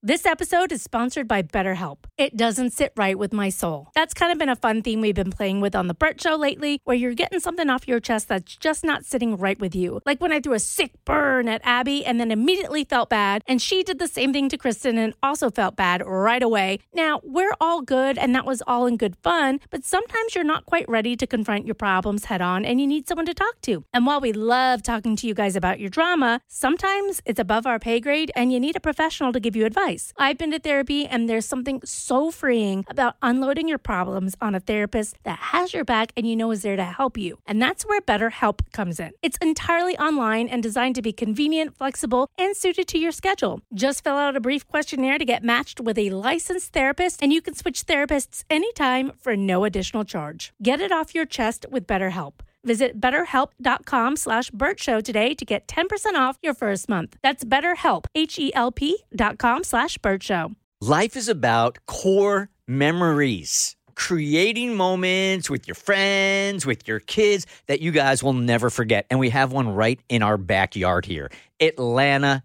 [0.00, 2.04] This episode is sponsored by BetterHelp.
[2.16, 3.88] It doesn't sit right with my soul.
[3.96, 6.36] That's kind of been a fun theme we've been playing with on The Burt Show
[6.36, 10.00] lately, where you're getting something off your chest that's just not sitting right with you.
[10.06, 13.60] Like when I threw a sick burn at Abby and then immediately felt bad, and
[13.60, 16.78] she did the same thing to Kristen and also felt bad right away.
[16.94, 20.64] Now, we're all good and that was all in good fun, but sometimes you're not
[20.64, 23.84] quite ready to confront your problems head on and you need someone to talk to.
[23.92, 27.80] And while we love talking to you guys about your drama, sometimes it's above our
[27.80, 29.87] pay grade and you need a professional to give you advice.
[30.18, 34.60] I've been to therapy, and there's something so freeing about unloading your problems on a
[34.60, 37.38] therapist that has your back and you know is there to help you.
[37.46, 39.12] And that's where BetterHelp comes in.
[39.22, 43.62] It's entirely online and designed to be convenient, flexible, and suited to your schedule.
[43.72, 47.40] Just fill out a brief questionnaire to get matched with a licensed therapist, and you
[47.40, 50.52] can switch therapists anytime for no additional charge.
[50.62, 52.34] Get it off your chest with BetterHelp.
[52.64, 57.16] Visit betterhelp.com slash Show today to get 10% off your first month.
[57.22, 60.52] That's betterhelp, H-E-L-P dot com slash Show.
[60.80, 63.74] Life is about core memories.
[63.94, 69.06] Creating moments with your friends, with your kids that you guys will never forget.
[69.10, 71.30] And we have one right in our backyard here.
[71.60, 72.44] Atlanta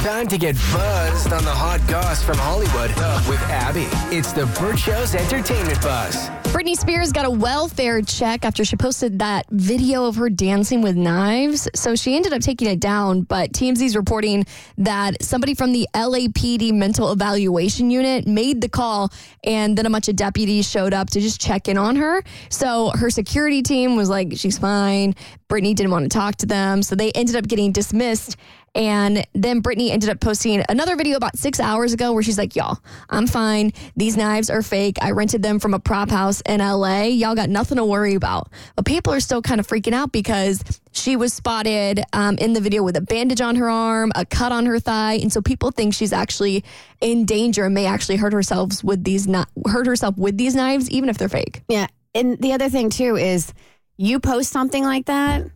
[0.00, 2.88] Time to get buzzed on the hot goss from Hollywood
[3.28, 3.86] with Abby.
[4.16, 6.30] It's the Burt Show's entertainment buzz.
[6.54, 10.96] Britney Spears got a welfare check after she posted that video of her dancing with
[10.96, 11.68] knives.
[11.74, 14.46] So she ended up taking it down, but TMZ's reporting
[14.78, 19.12] that somebody from the LAPD mental evaluation unit made the call
[19.44, 22.24] and then a bunch of deputies showed up to just check in on her.
[22.48, 25.14] So her security team was like, she's fine.
[25.48, 26.82] Britney didn't want to talk to them.
[26.82, 28.36] So they ended up getting dismissed.
[28.74, 32.54] And then Britney ended up posting another video about six hours ago where she's like,
[32.54, 32.78] Y'all,
[33.08, 33.72] I'm fine.
[33.96, 34.96] These knives are fake.
[35.02, 37.02] I rented them from a prop house in LA.
[37.02, 38.48] Y'all got nothing to worry about.
[38.76, 40.62] But people are still kind of freaking out because
[40.92, 44.52] she was spotted um, in the video with a bandage on her arm, a cut
[44.52, 45.14] on her thigh.
[45.14, 46.64] And so people think she's actually
[47.00, 50.88] in danger and may actually hurt herself with these, not hurt herself with these knives,
[50.90, 51.62] even if they're fake.
[51.68, 51.88] Yeah.
[52.14, 53.52] And the other thing, too, is
[53.96, 55.46] you post something like that.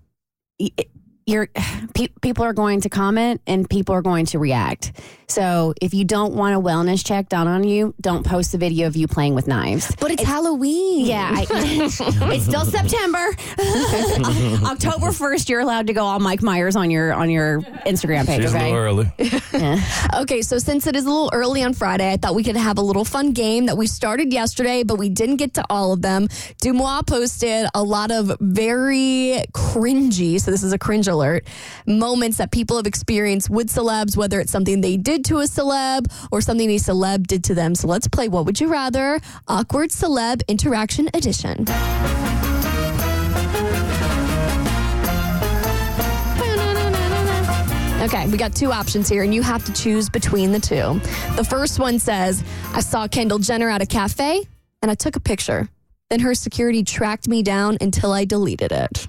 [0.58, 0.88] It,
[1.26, 1.48] you're
[1.94, 4.92] pe- people are going to comment and people are going to react.
[5.26, 8.86] So if you don't want a wellness check done on you, don't post a video
[8.86, 9.94] of you playing with knives.
[9.98, 11.06] But it's, it's Halloween.
[11.06, 13.30] Yeah, I, it's still September.
[14.66, 18.42] October first, you're allowed to go all Mike Myers on your on your Instagram page.
[18.42, 18.70] She's okay?
[18.70, 19.12] a little early.
[19.52, 19.80] yeah.
[20.20, 22.78] Okay, so since it is a little early on Friday, I thought we could have
[22.78, 26.02] a little fun game that we started yesterday, but we didn't get to all of
[26.02, 26.28] them.
[26.62, 30.40] Dumois posted a lot of very cringy.
[30.40, 31.46] So this is a cringe alert
[31.86, 36.12] moments that people have experienced with celebs, whether it's something they did to a celeb
[36.30, 37.74] or something a celeb did to them.
[37.74, 39.20] So let's play What Would You Rather?
[39.48, 41.64] Awkward Celeb Interaction Edition.
[48.04, 51.00] Okay, we got two options here, and you have to choose between the two.
[51.36, 52.44] The first one says,
[52.74, 54.42] I saw Kendall Jenner at a cafe
[54.82, 55.70] and I took a picture.
[56.10, 59.08] Then her security tracked me down until I deleted it.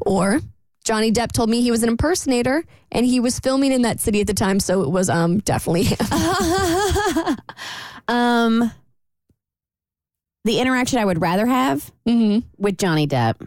[0.00, 0.40] Or
[0.84, 2.62] Johnny Depp told me he was an impersonator
[2.92, 5.84] and he was filming in that city at the time, so it was um definitely
[5.84, 5.96] him.
[8.08, 8.70] um,
[10.44, 12.40] the interaction I would rather have Mm-hmm.
[12.62, 13.46] with Johnny Depp.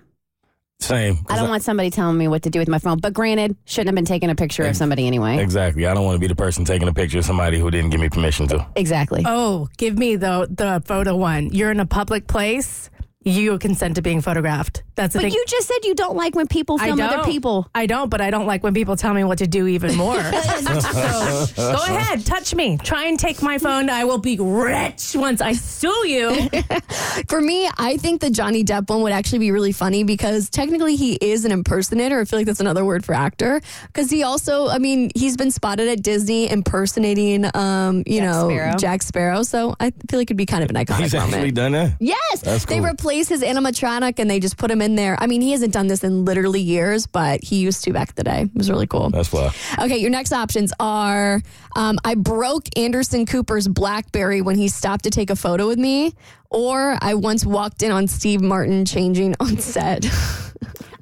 [0.79, 1.17] Same.
[1.27, 2.99] I don't want somebody telling me what to do with my phone.
[2.99, 5.39] But granted, shouldn't have been taking a picture of somebody anyway.
[5.39, 5.87] Exactly.
[5.87, 7.99] I don't want to be the person taking a picture of somebody who didn't give
[7.99, 8.65] me permission to.
[8.75, 9.23] Exactly.
[9.25, 11.51] Oh, give me the the photo one.
[11.51, 12.91] You're in a public place.
[13.27, 14.83] You consent to being photographed.
[14.95, 15.33] That's the But thing.
[15.33, 17.13] you just said you don't like when people I film don't.
[17.13, 17.69] other people.
[17.75, 20.15] I don't, but I don't like when people tell me what to do even more.
[20.33, 22.77] so go ahead, touch me.
[22.77, 23.89] Try and take my phone.
[23.89, 26.49] I will be rich once I sue you.
[27.27, 30.95] For me, I think the Johnny Depp one would actually be really funny because technically
[30.95, 32.19] he is an impersonator.
[32.21, 33.61] I feel like that's another word for actor.
[33.87, 38.49] Because he also, I mean, he's been spotted at Disney impersonating, um, you Jack know,
[38.49, 38.75] Sparrow.
[38.77, 39.43] Jack Sparrow.
[39.43, 41.33] So I feel like it'd be kind of an iconic He's moment.
[41.33, 41.97] actually done that.
[41.99, 42.83] Yes, That's they cool.
[43.17, 45.17] Replace his animatronic and they just put him in there.
[45.19, 48.15] I mean, he hasn't done this in literally years, but he used to back in
[48.15, 48.41] the day.
[48.43, 49.09] It was really cool.
[49.09, 49.51] That's fly.
[49.79, 51.41] Okay, your next options are
[51.75, 56.13] um, I broke Anderson Cooper's Blackberry when he stopped to take a photo with me,
[56.51, 60.05] or I once walked in on Steve Martin changing on set.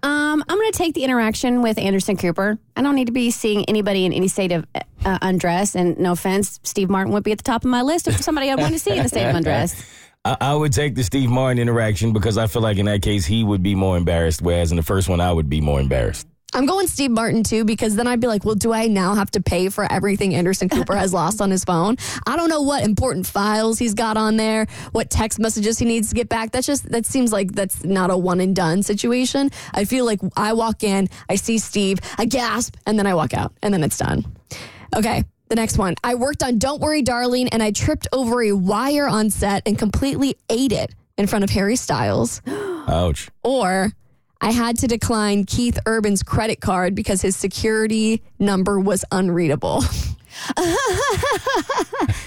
[0.04, 2.60] Um, I'm going to take the interaction with Anderson Cooper.
[2.76, 4.64] I don't need to be seeing anybody in any state of
[5.04, 5.76] uh, undress.
[5.76, 8.52] And no offense, Steve Martin would be at the top of my list of somebody
[8.52, 9.84] I want to see in a state of undress.
[10.25, 13.25] I, I would take the Steve Martin interaction because I feel like in that case
[13.25, 16.27] he would be more embarrassed, whereas in the first one I would be more embarrassed.
[16.54, 19.30] I'm going Steve Martin too because then I'd be like, well, do I now have
[19.31, 21.98] to pay for everything Anderson Cooper has lost on his phone?
[22.25, 26.10] I don't know what important files he's got on there, what text messages he needs
[26.10, 26.51] to get back.
[26.51, 29.50] That's just that seems like that's not a one and done situation.
[29.74, 33.33] I feel like I walk in, I see Steve, I gasp, and then I walk
[33.33, 34.24] out, and then it's done.
[34.95, 35.25] Okay.
[35.47, 35.95] The next one.
[36.03, 39.77] I worked on Don't Worry, Darling, and I tripped over a wire on set and
[39.77, 42.42] completely ate it in front of Harry Styles.
[42.47, 43.30] Ouch.
[43.44, 43.92] Or
[44.42, 49.83] I had to decline Keith Urban's credit card because his security number was unreadable.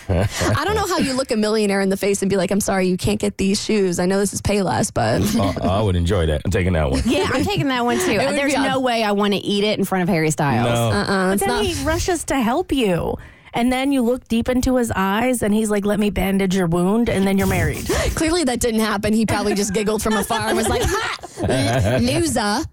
[0.08, 2.60] I don't know how you look a millionaire in the face and be like, I'm
[2.60, 3.98] sorry, you can't get these shoes.
[3.98, 6.42] I know this is Payless, but Uh, I would enjoy that.
[6.44, 7.02] I'm taking that one.
[7.06, 8.16] Yeah, I'm taking that one too.
[8.18, 10.66] would There's no a- way I want to eat it in front of Harry Styles.
[10.68, 10.90] No.
[10.98, 11.64] uh, But it's then not.
[11.64, 13.16] he rushes to help you.
[13.54, 16.66] And then you look deep into his eyes and he's like, let me bandage your
[16.66, 17.08] wound.
[17.08, 17.86] And then you're married.
[18.14, 19.12] Clearly, that didn't happen.
[19.14, 22.64] He probably just giggled from afar and was like, ha, loser.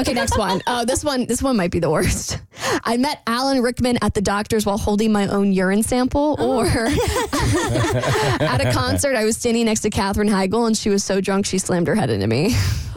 [0.00, 0.60] Okay, next one.
[0.66, 2.38] Oh, this one, this one might be the worst.
[2.84, 8.60] I met Alan Rickman at the doctor's while holding my own urine sample, or at
[8.60, 11.58] a concert, I was standing next to Katherine Heigl and she was so drunk she
[11.58, 12.54] slammed her head into me.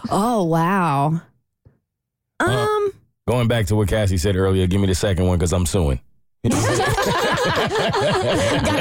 [0.09, 1.21] Oh wow.
[2.39, 2.91] Um,
[3.27, 6.01] Going back to what Cassie said earlier, give me the second one because I'm suing.
[6.43, 6.59] Gotta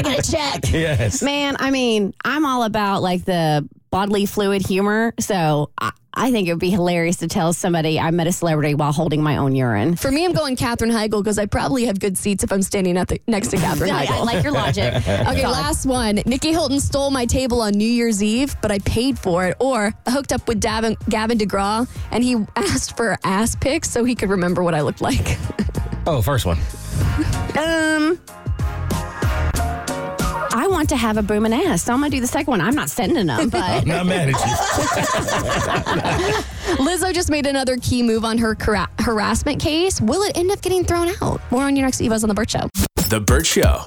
[0.02, 0.72] get a check.
[0.72, 1.22] Yes.
[1.22, 6.48] man, I mean, I'm all about like the bodily fluid humor, so I, I think
[6.48, 9.54] it would be hilarious to tell somebody I met a celebrity while holding my own
[9.54, 9.96] urine.
[9.96, 12.96] For me, I'm going Katherine Heigl because I probably have good seats if I'm standing
[12.96, 14.94] at the, next to Katherine I, I like your logic.
[15.30, 16.16] Okay, last one.
[16.26, 19.56] Nicky Hilton stole my table on New Year's Eve, but I paid for it.
[19.60, 24.02] Or I hooked up with Davin, Gavin DeGraw, and he asked for ass pics so
[24.02, 25.38] he could remember what I looked like.
[26.06, 26.58] Oh, first one.
[27.56, 28.20] Um,
[28.58, 28.59] I
[30.80, 32.62] want to have a booming ass, so I'm gonna do the second one.
[32.62, 34.40] I'm not sending them, but I'm not mad at you.
[36.82, 40.00] Lizzo just made another key move on her cara- harassment case.
[40.00, 41.42] Will it end up getting thrown out?
[41.50, 42.70] More on your next Eva's on the Burt Show.
[43.10, 43.82] The Burt Show.